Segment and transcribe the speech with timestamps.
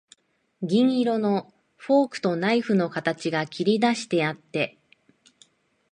[0.63, 4.79] 銀色のフォークとナイフの形が切りだしてあって、